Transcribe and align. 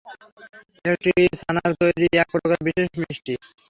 এটি 0.85 1.11
ছানার 1.39 1.71
তৈরি 1.81 2.07
একপ্রকার 2.15 2.59
মিষ্টি 2.65 2.83
বিশেষ। 2.95 3.19